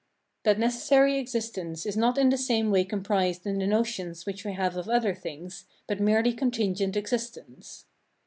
That 0.41 0.57
necessary 0.57 1.19
existence 1.19 1.85
is 1.85 1.95
not 1.95 2.17
in 2.17 2.29
the 2.29 2.35
same 2.39 2.71
way 2.71 2.83
comprised 2.85 3.45
in 3.45 3.59
the 3.59 3.67
notions 3.67 4.25
which 4.25 4.43
we 4.43 4.53
have 4.53 4.75
of 4.75 4.89
other 4.89 5.13
things, 5.13 5.65
but 5.85 5.99
merely 5.99 6.33
contingent 6.33 6.95
existence. 6.97 7.85